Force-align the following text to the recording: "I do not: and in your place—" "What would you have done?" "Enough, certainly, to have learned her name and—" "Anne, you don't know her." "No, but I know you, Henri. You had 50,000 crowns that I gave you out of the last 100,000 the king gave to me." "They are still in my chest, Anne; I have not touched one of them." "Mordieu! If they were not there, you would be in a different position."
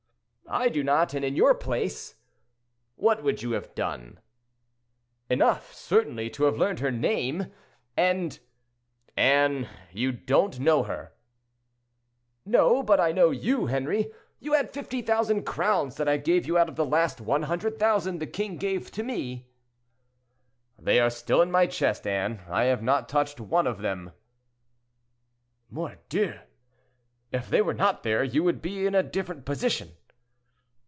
"I 0.53 0.67
do 0.67 0.83
not: 0.83 1.13
and 1.13 1.23
in 1.23 1.37
your 1.37 1.55
place—" 1.55 2.15
"What 2.97 3.23
would 3.23 3.41
you 3.41 3.53
have 3.53 3.73
done?" 3.73 4.19
"Enough, 5.29 5.73
certainly, 5.73 6.29
to 6.31 6.43
have 6.43 6.57
learned 6.57 6.81
her 6.81 6.91
name 6.91 7.49
and—" 7.95 8.37
"Anne, 9.15 9.69
you 9.93 10.11
don't 10.11 10.59
know 10.59 10.83
her." 10.83 11.13
"No, 12.45 12.83
but 12.83 12.99
I 12.99 13.13
know 13.13 13.29
you, 13.31 13.67
Henri. 13.67 14.11
You 14.41 14.51
had 14.51 14.69
50,000 14.71 15.45
crowns 15.45 15.95
that 15.95 16.09
I 16.09 16.17
gave 16.17 16.45
you 16.45 16.57
out 16.57 16.67
of 16.67 16.75
the 16.75 16.85
last 16.85 17.21
100,000 17.21 18.19
the 18.19 18.27
king 18.27 18.57
gave 18.57 18.91
to 18.91 19.03
me." 19.03 19.47
"They 20.77 20.99
are 20.99 21.09
still 21.09 21.41
in 21.41 21.49
my 21.49 21.65
chest, 21.65 22.05
Anne; 22.05 22.41
I 22.49 22.65
have 22.65 22.83
not 22.83 23.07
touched 23.07 23.39
one 23.39 23.67
of 23.67 23.77
them." 23.77 24.11
"Mordieu! 25.69 26.39
If 27.31 27.49
they 27.49 27.61
were 27.61 27.73
not 27.73 28.03
there, 28.03 28.21
you 28.25 28.43
would 28.43 28.61
be 28.61 28.85
in 28.85 28.93
a 28.93 29.01
different 29.01 29.45
position." 29.45 29.91